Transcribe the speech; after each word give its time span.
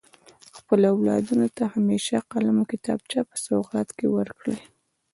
خپلو 0.57 0.85
اولادونو 0.95 1.47
ته 1.55 1.63
همیشه 1.75 2.15
قلم 2.31 2.57
او 2.59 2.65
کتابچه 2.71 3.19
په 3.29 3.35
سوغات 3.45 3.89
کي 3.97 4.07
ورکړئ. 4.15 4.59